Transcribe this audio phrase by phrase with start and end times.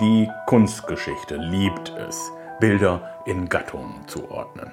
[0.00, 4.70] Die Kunstgeschichte liebt es, Bilder in Gattungen zu ordnen.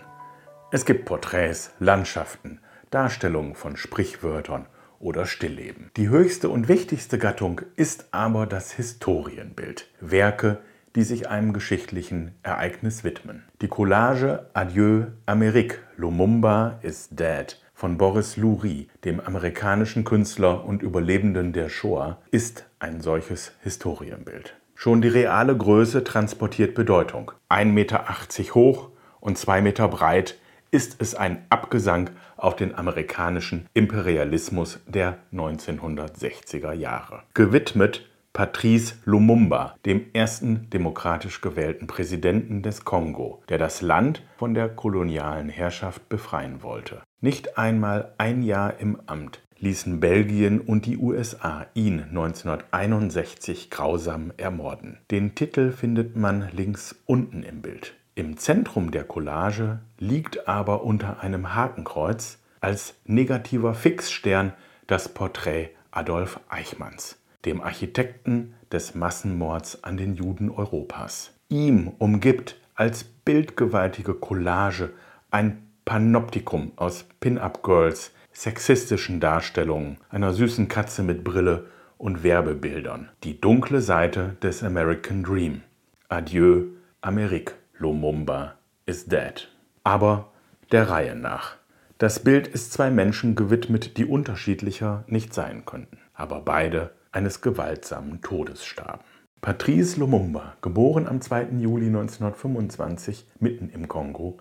[0.71, 2.61] Es gibt Porträts, Landschaften,
[2.91, 4.67] Darstellungen von Sprichwörtern
[4.99, 5.91] oder Stillleben.
[5.97, 9.89] Die höchste und wichtigste Gattung ist aber das Historienbild.
[9.99, 10.59] Werke,
[10.95, 13.43] die sich einem geschichtlichen Ereignis widmen.
[13.61, 21.51] Die Collage Adieu Amérique, Lumumba is Dead von Boris Loury, dem amerikanischen Künstler und Überlebenden
[21.51, 24.56] der Shoah, ist ein solches Historienbild.
[24.79, 27.31] Schon die reale Größe transportiert Bedeutung.
[27.49, 28.05] 1,80 Meter
[28.53, 30.37] hoch und 2 Meter breit
[30.69, 37.23] ist es ein Abgesang auf den amerikanischen Imperialismus der 1960er Jahre.
[37.33, 44.69] Gewidmet Patrice Lumumba, dem ersten demokratisch gewählten Präsidenten des Kongo, der das Land von der
[44.69, 47.01] kolonialen Herrschaft befreien wollte.
[47.19, 54.97] Nicht einmal ein Jahr im Amt ließen Belgien und die USA ihn 1961 grausam ermorden.
[55.11, 57.93] Den Titel findet man links unten im Bild.
[58.15, 64.53] Im Zentrum der Collage liegt aber unter einem Hakenkreuz als negativer Fixstern
[64.87, 67.17] das Porträt Adolf Eichmanns
[67.47, 71.31] dem Architekten des Massenmords an den Juden Europas.
[71.49, 74.91] Ihm umgibt als bildgewaltige Collage
[75.31, 81.65] ein Panoptikum aus Pin-up-Girls, sexistischen Darstellungen, einer süßen Katze mit Brille
[81.97, 83.09] und Werbebildern.
[83.23, 85.63] Die dunkle Seite des American Dream.
[86.07, 86.65] Adieu,
[87.01, 88.53] Amerik, Lumumba
[88.85, 89.49] is dead.
[89.83, 90.31] Aber
[90.71, 91.55] der Reihe nach.
[91.97, 98.21] Das Bild ist zwei Menschen gewidmet, die unterschiedlicher nicht sein könnten, aber beide eines gewaltsamen
[98.21, 99.03] Todes starben.
[99.41, 101.53] Patrice Lumumba, geboren am 2.
[101.57, 104.37] Juli 1925 mitten im Kongo,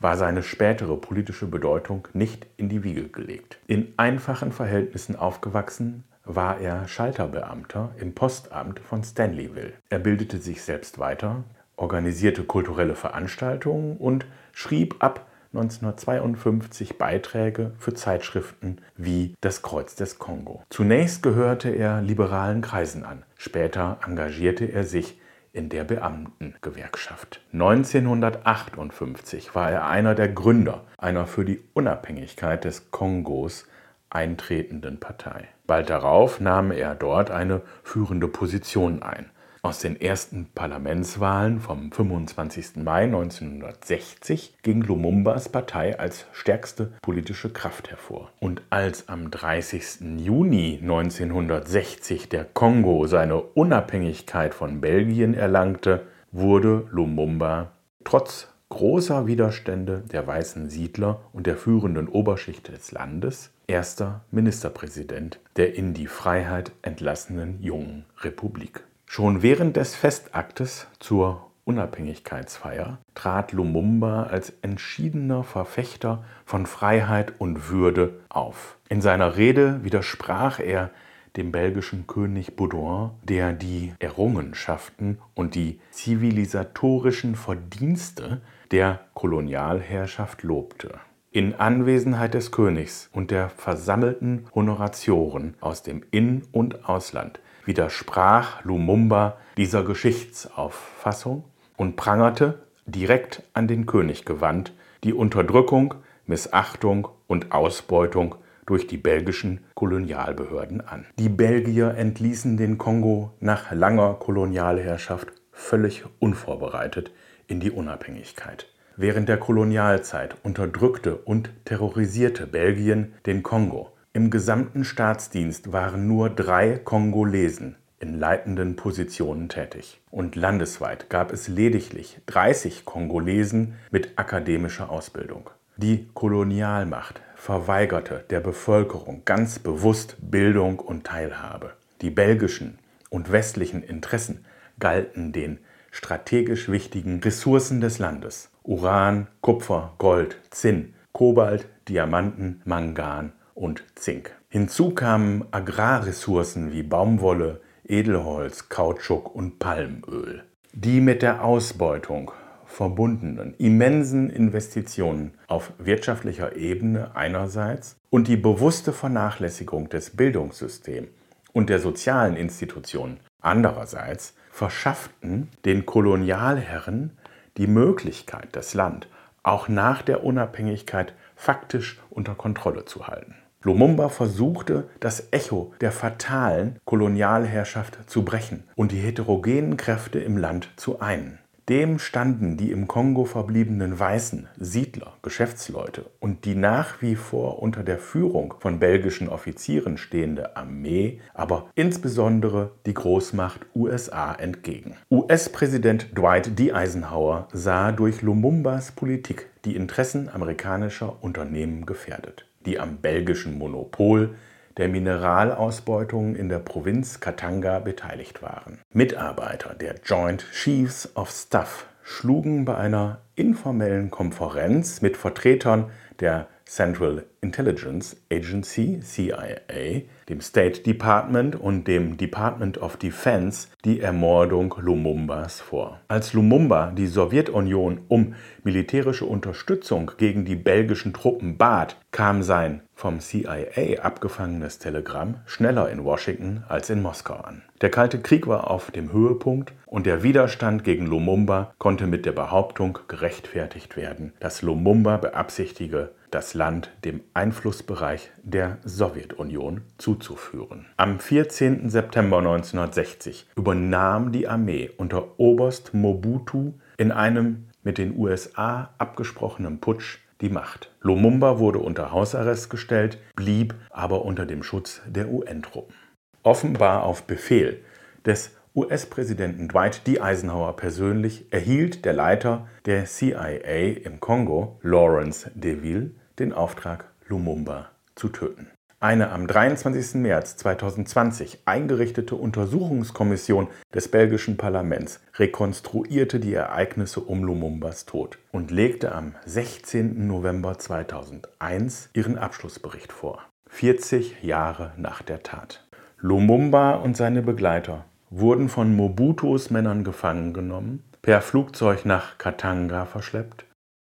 [0.00, 3.58] war seine spätere politische Bedeutung nicht in die Wiege gelegt.
[3.66, 9.74] In einfachen Verhältnissen aufgewachsen, war er Schalterbeamter im Postamt von Stanleyville.
[9.88, 11.44] Er bildete sich selbst weiter,
[11.76, 20.62] organisierte kulturelle Veranstaltungen und schrieb ab 1952 Beiträge für Zeitschriften wie Das Kreuz des Kongo.
[20.68, 25.18] Zunächst gehörte er liberalen Kreisen an, später engagierte er sich
[25.56, 27.40] in der Beamtengewerkschaft.
[27.52, 33.66] 1958 war er einer der Gründer einer für die Unabhängigkeit des Kongos
[34.10, 35.48] eintretenden Partei.
[35.66, 39.30] Bald darauf nahm er dort eine führende Position ein.
[39.66, 42.76] Aus den ersten Parlamentswahlen vom 25.
[42.76, 48.30] Mai 1960 ging Lumumbas Partei als stärkste politische Kraft hervor.
[48.38, 50.18] Und als am 30.
[50.18, 57.72] Juni 1960 der Kongo seine Unabhängigkeit von Belgien erlangte, wurde Lumumba
[58.04, 65.74] trotz großer Widerstände der weißen Siedler und der führenden Oberschicht des Landes erster Ministerpräsident der
[65.74, 68.84] in die Freiheit entlassenen jungen Republik.
[69.06, 78.20] Schon während des Festaktes zur Unabhängigkeitsfeier trat Lumumba als entschiedener Verfechter von Freiheit und Würde
[78.28, 78.76] auf.
[78.88, 80.90] In seiner Rede widersprach er
[81.36, 88.40] dem belgischen König Baudouin, der die Errungenschaften und die zivilisatorischen Verdienste
[88.70, 90.98] der Kolonialherrschaft lobte.
[91.30, 99.36] In Anwesenheit des Königs und der versammelten Honoratioren aus dem In- und Ausland widersprach Lumumba
[99.56, 101.44] dieser Geschichtsauffassung
[101.76, 104.72] und prangerte, direkt an den König gewandt,
[105.04, 105.94] die Unterdrückung,
[106.26, 111.06] Missachtung und Ausbeutung durch die belgischen Kolonialbehörden an.
[111.18, 117.12] Die Belgier entließen den Kongo nach langer Kolonialherrschaft völlig unvorbereitet
[117.46, 118.66] in die Unabhängigkeit.
[118.96, 126.78] Während der Kolonialzeit unterdrückte und terrorisierte Belgien den Kongo im gesamten Staatsdienst waren nur drei
[126.78, 130.00] Kongolesen in leitenden Positionen tätig.
[130.10, 135.50] Und landesweit gab es lediglich 30 Kongolesen mit akademischer Ausbildung.
[135.76, 141.74] Die Kolonialmacht verweigerte der Bevölkerung ganz bewusst Bildung und Teilhabe.
[142.00, 142.78] Die belgischen
[143.10, 144.46] und westlichen Interessen
[144.80, 145.58] galten den
[145.90, 148.48] strategisch wichtigen Ressourcen des Landes.
[148.62, 154.30] Uran, Kupfer, Gold, Zinn, Kobalt, Diamanten, Mangan und Zink.
[154.48, 160.44] Hinzu kamen Agrarressourcen wie Baumwolle, Edelholz, Kautschuk und Palmöl.
[160.72, 162.30] Die mit der Ausbeutung
[162.66, 171.08] verbundenen immensen Investitionen auf wirtschaftlicher Ebene einerseits und die bewusste Vernachlässigung des Bildungssystems
[171.52, 177.16] und der sozialen Institutionen andererseits verschafften den Kolonialherren
[177.56, 179.08] die Möglichkeit, das Land
[179.42, 183.36] auch nach der Unabhängigkeit faktisch unter Kontrolle zu halten.
[183.66, 190.70] Lumumba versuchte, das Echo der fatalen Kolonialherrschaft zu brechen und die heterogenen Kräfte im Land
[190.76, 191.40] zu einen.
[191.68, 197.82] Dem standen die im Kongo verbliebenen Weißen, Siedler, Geschäftsleute und die nach wie vor unter
[197.82, 204.94] der Führung von belgischen Offizieren stehende Armee, aber insbesondere die Großmacht USA entgegen.
[205.10, 206.72] US-Präsident Dwight D.
[206.72, 214.34] Eisenhower sah durch Lumumbas Politik die Interessen amerikanischer Unternehmen gefährdet, die am belgischen Monopol
[214.76, 218.80] der Mineralausbeutung in der Provinz Katanga beteiligt waren.
[218.92, 225.90] Mitarbeiter der Joint Chiefs of Staff schlugen bei einer informellen Konferenz mit Vertretern
[226.20, 234.74] der Central Intelligence Agency CIA, dem State Department und dem Department of Defense die Ermordung
[234.80, 236.00] Lumumbas vor.
[236.08, 238.34] Als Lumumba die Sowjetunion um
[238.64, 246.04] militärische Unterstützung gegen die belgischen Truppen bat, kam sein vom CIA abgefangenes Telegramm schneller in
[246.04, 247.62] Washington als in Moskau an.
[247.82, 252.32] Der Kalte Krieg war auf dem Höhepunkt und der Widerstand gegen Lumumba konnte mit der
[252.32, 260.84] Behauptung gerechtfertigt werden, dass Lumumba beabsichtige, das Land dem Einflussbereich der Sowjetunion zuzuführen.
[260.98, 261.88] Am 14.
[261.88, 270.18] September 1960 übernahm die Armee unter Oberst Mobutu in einem mit den USA abgesprochenen Putsch
[270.42, 270.90] die Macht.
[271.00, 275.94] Lumumba wurde unter Hausarrest gestellt, blieb aber unter dem Schutz der UN-Truppen.
[276.42, 277.82] Offenbar auf Befehl
[278.26, 280.20] des US-Präsidenten Dwight D.
[280.20, 288.28] Eisenhower persönlich erhielt der Leiter der CIA im Kongo, Lawrence DeVille, den Auftrag, Lumumba zu
[288.28, 288.70] töten.
[288.98, 290.14] Eine am 23.
[290.14, 299.12] März 2020 eingerichtete Untersuchungskommission des belgischen Parlaments rekonstruierte die Ereignisse um Lumumbas Tod und legte
[299.12, 300.26] am 16.
[300.26, 303.42] November 2001 ihren Abschlussbericht vor.
[303.68, 305.86] 40 Jahre nach der Tat.
[306.18, 313.66] Lumumba und seine Begleiter wurden von Mobutus Männern gefangen genommen, per Flugzeug nach Katanga verschleppt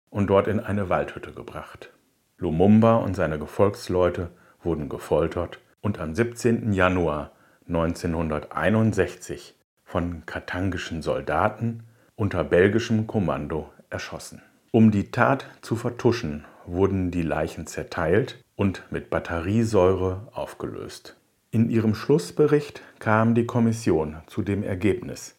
[0.09, 1.91] und dort in eine Waldhütte gebracht.
[2.39, 4.31] Lumumba und seine Gefolgsleute
[4.63, 6.73] wurden gefoltert und am 17.
[6.73, 7.33] Januar
[7.67, 9.55] 1961
[9.85, 11.83] von katangischen Soldaten
[12.15, 14.43] unter belgischem Kommando erschossen.
[14.71, 21.17] Um die Tat zu vertuschen, wurden die Leichen zerteilt und mit Batteriesäure aufgelöst.
[21.51, 25.37] In ihrem Schlussbericht kam die Kommission zu dem Ergebnis,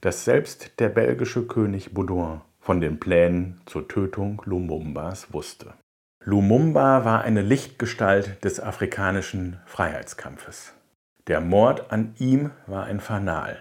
[0.00, 5.74] dass selbst der belgische König Baudouin von den Plänen zur Tötung Lumumbas wusste.
[6.22, 10.74] Lumumba war eine Lichtgestalt des afrikanischen Freiheitskampfes.
[11.28, 13.56] Der Mord an ihm war ein Fanal.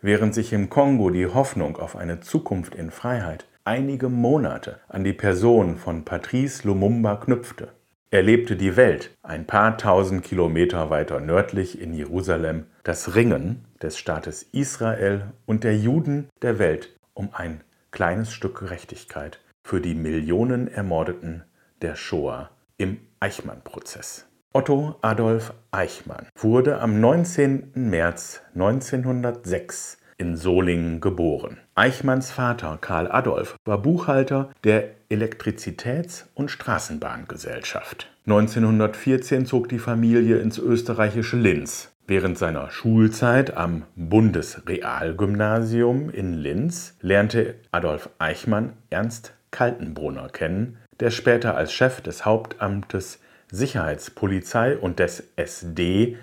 [0.00, 5.12] Während sich im Kongo die Hoffnung auf eine Zukunft in Freiheit einige Monate an die
[5.12, 7.70] Person von Patrice Lumumba knüpfte,
[8.12, 14.44] erlebte die Welt ein paar tausend Kilometer weiter nördlich in Jerusalem das Ringen des Staates
[14.52, 21.42] Israel und der Juden der Welt um ein kleines Stück Gerechtigkeit für die Millionen Ermordeten
[21.84, 24.26] der Shoah im Eichmann-Prozess.
[24.54, 27.72] Otto Adolf Eichmann wurde am 19.
[27.74, 31.58] März 1906 in Solingen geboren.
[31.74, 38.10] Eichmanns Vater Karl Adolf war Buchhalter der Elektrizitäts- und Straßenbahngesellschaft.
[38.24, 41.90] 1914 zog die Familie ins österreichische Linz.
[42.06, 51.56] Während seiner Schulzeit am Bundesrealgymnasium in Linz lernte Adolf Eichmann Ernst Kaltenbrunner kennen, der später
[51.56, 53.20] als Chef des Hauptamtes
[53.50, 56.16] Sicherheitspolizei und des SD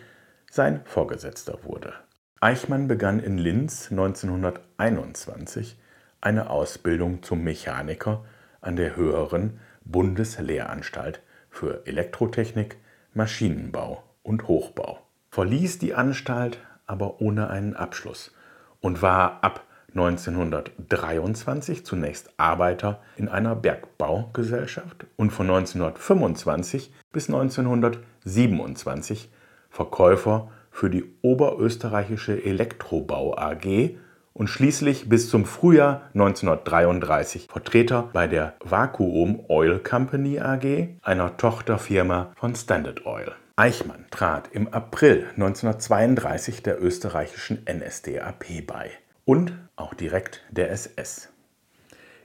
[0.50, 1.94] sein Vorgesetzter wurde.
[2.40, 5.78] Eichmann begann in Linz 1921
[6.20, 8.26] eine Ausbildung zum Mechaniker
[8.62, 12.78] an der höheren Bundeslehranstalt für Elektrotechnik,
[13.14, 15.00] Maschinenbau und Hochbau,
[15.30, 18.34] verließ die Anstalt aber ohne einen Abschluss
[18.80, 29.30] und war ab 1923 zunächst Arbeiter in einer Bergbaugesellschaft und von 1925 bis 1927
[29.70, 33.98] Verkäufer für die Oberösterreichische Elektrobau AG
[34.34, 42.32] und schließlich bis zum Frühjahr 1933 Vertreter bei der Vacuum Oil Company AG, einer Tochterfirma
[42.36, 43.34] von Standard Oil.
[43.58, 48.92] Eichmann trat im April 1932 der österreichischen NSDAP bei
[49.32, 51.30] und auch direkt der SS.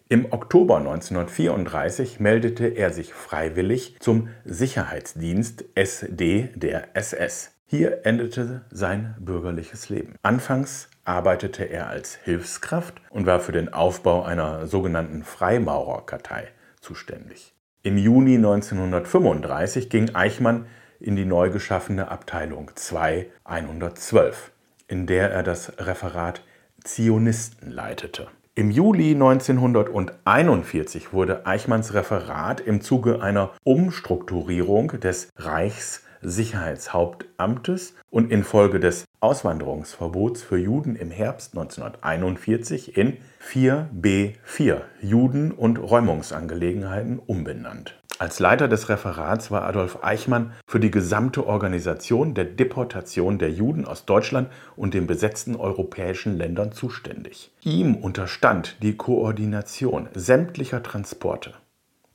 [0.08, 7.52] Im Oktober 1934 meldete er sich freiwillig zum Sicherheitsdienst SD der SS.
[7.64, 10.16] Hier endete sein bürgerliches Leben.
[10.22, 16.48] Anfangs arbeitete er als Hilfskraft und war für den Aufbau einer sogenannten Freimaurerkartei
[16.80, 17.54] zuständig.
[17.84, 20.66] Im Juni 1935 ging Eichmann
[20.98, 24.50] in die neu geschaffene Abteilung 2 112,
[24.88, 26.42] in der er das Referat
[26.86, 28.28] Zionisten leitete.
[28.54, 39.04] Im Juli 1941 wurde Eichmanns Referat im Zuge einer Umstrukturierung des Reichssicherheitshauptamtes und infolge des
[39.20, 48.00] Auswanderungsverbots für Juden im Herbst 1941 in 4b4 Juden und Räumungsangelegenheiten umbenannt.
[48.18, 53.85] Als Leiter des Referats war Adolf Eichmann für die gesamte Organisation der Deportation der Juden
[53.85, 57.50] aus Deutschland und den besetzten europäischen Ländern zuständig.
[57.62, 61.52] Ihm unterstand die Koordination sämtlicher Transporte.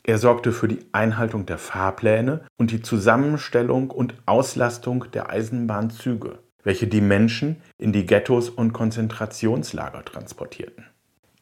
[0.03, 6.87] Er sorgte für die Einhaltung der Fahrpläne und die Zusammenstellung und Auslastung der Eisenbahnzüge, welche
[6.87, 10.85] die Menschen in die Ghettos und Konzentrationslager transportierten.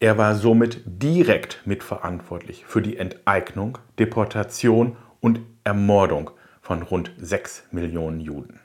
[0.02, 8.22] Er war somit direkt mitverantwortlich für die Enteignung, Deportation und Ermordung von rund sechs Millionen
[8.22, 8.62] Juden.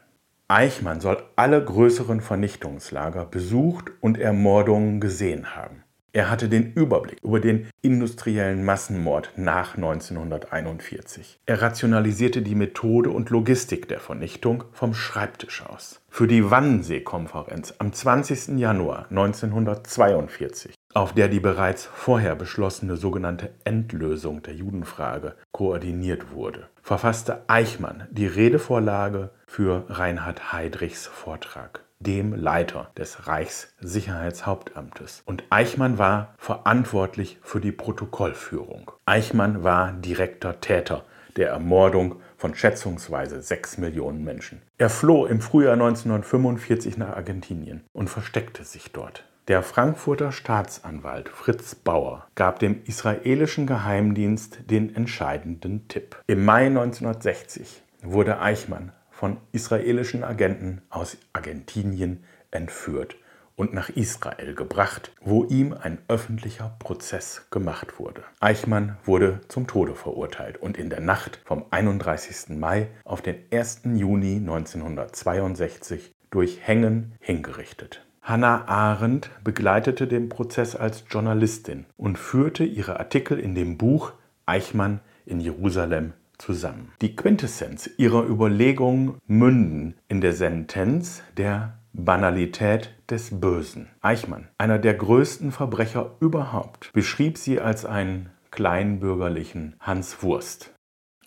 [0.47, 5.83] Eichmann soll alle größeren Vernichtungslager besucht und Ermordungen gesehen haben.
[6.13, 11.41] Er hatte den Überblick über den industriellen Massenmord nach 1941.
[11.47, 16.01] Er rationalisierte die Methode und Logistik der Vernichtung vom Schreibtisch aus.
[16.09, 18.57] Für die Wannsee-Konferenz am 20.
[18.59, 27.43] Januar 1942 auf der die bereits vorher beschlossene sogenannte Endlösung der Judenfrage koordiniert wurde, verfasste
[27.49, 35.23] Eichmann die Redevorlage für Reinhard Heydrichs Vortrag, dem Leiter des Reichssicherheitshauptamtes.
[35.27, 38.93] Und Eichmann war verantwortlich für die Protokollführung.
[39.05, 41.05] Eichmann war direkter Täter
[41.37, 44.63] der Ermordung von schätzungsweise sechs Millionen Menschen.
[44.79, 49.25] Er floh im Frühjahr 1945 nach Argentinien und versteckte sich dort.
[49.47, 56.17] Der Frankfurter Staatsanwalt Fritz Bauer gab dem israelischen Geheimdienst den entscheidenden Tipp.
[56.27, 63.17] Im Mai 1960 wurde Eichmann von israelischen Agenten aus Argentinien entführt
[63.55, 68.23] und nach Israel gebracht, wo ihm ein öffentlicher Prozess gemacht wurde.
[68.41, 72.57] Eichmann wurde zum Tode verurteilt und in der Nacht vom 31.
[72.57, 73.83] Mai auf den 1.
[73.93, 78.07] Juni 1962 durch Hängen hingerichtet.
[78.25, 84.15] Hannah Arendt begleitete den Prozess als Journalistin und führte ihre Artikel in dem Buch
[84.47, 86.91] Eichmann in Jerusalem zusammen.
[87.03, 93.91] Die Quintessenz ihrer Überlegungen münden in der Sentenz der Banalität des Bösen.
[94.01, 100.73] Eichmann, einer der größten Verbrecher überhaupt, beschrieb sie als einen kleinbürgerlichen Hans Wurst.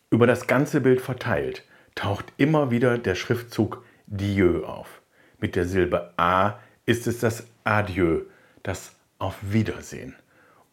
[0.09, 1.63] Über das ganze Bild verteilt
[1.93, 5.03] taucht immer wieder der Schriftzug Dieu auf.
[5.39, 6.55] Mit der Silbe A
[6.87, 8.21] ist es das Adieu,
[8.63, 10.15] das Auf Wiedersehen.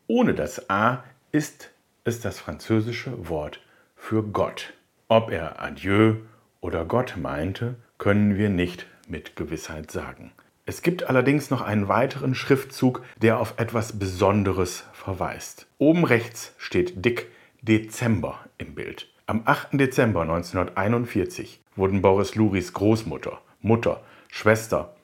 [0.06, 1.02] Ohne das A
[1.32, 1.70] ist
[2.04, 3.60] es das französische Wort
[3.96, 4.74] für Gott.
[5.08, 6.14] Ob er Adieu
[6.60, 10.32] oder Gott meinte, können wir nicht mit Gewissheit sagen.
[10.66, 15.66] Es gibt allerdings noch einen weiteren Schriftzug, der auf etwas Besonderes verweist.
[15.78, 17.26] Oben rechts steht dick
[17.60, 19.08] Dezember im Bild.
[19.26, 19.80] Am 8.
[19.80, 24.94] Dezember 1941 wurden Boris Luris Großmutter, Mutter, Schwester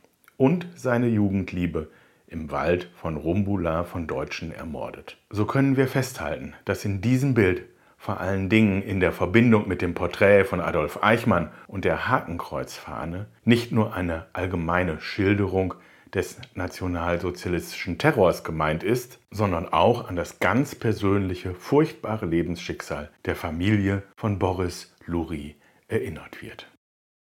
[0.40, 1.90] und seine Jugendliebe
[2.26, 5.18] im Wald von Rumbula von Deutschen ermordet.
[5.28, 7.64] So können wir festhalten, dass in diesem Bild
[7.98, 13.26] vor allen Dingen in der Verbindung mit dem Porträt von Adolf Eichmann und der Hakenkreuzfahne
[13.44, 15.74] nicht nur eine allgemeine Schilderung
[16.14, 24.04] des nationalsozialistischen Terrors gemeint ist, sondern auch an das ganz persönliche, furchtbare Lebensschicksal der Familie
[24.16, 25.56] von Boris Lurie
[25.88, 26.69] erinnert wird.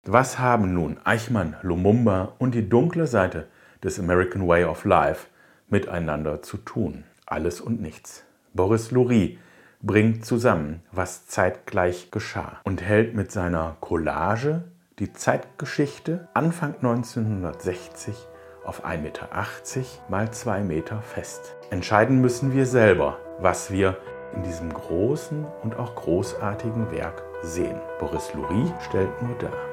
[0.04, 3.46] Was haben nun Eichmann, Lumumba und die dunkle Seite
[3.84, 5.28] des American Way of Life
[5.68, 7.04] miteinander zu tun?
[7.24, 8.24] Alles und nichts.
[8.52, 9.38] Boris Lurie
[9.80, 14.64] bringt zusammen, was zeitgleich geschah und hält mit seiner Collage
[14.98, 18.16] die Zeitgeschichte Anfang 1960
[18.64, 19.28] auf 1,80 Meter
[20.08, 21.54] mal 2 Meter fest.
[21.70, 23.96] Entscheiden müssen wir selber, was wir
[24.34, 27.76] in diesem großen und auch großartigen Werk sehen.
[28.00, 29.71] Boris Lurie stellt nur dar.